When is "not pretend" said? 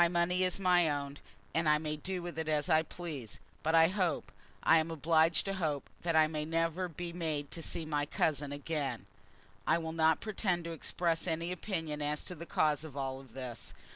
9.93-10.63